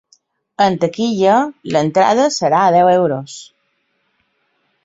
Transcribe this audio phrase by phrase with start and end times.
[0.63, 1.35] En taquilla,
[1.75, 3.39] l’entrada serà a deu euros.